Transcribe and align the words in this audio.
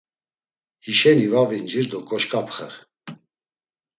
Hişeni 0.85 1.27
va 1.31 1.41
vincir 1.49 1.85
do 1.91 1.99
koşǩapxer. 2.07 2.73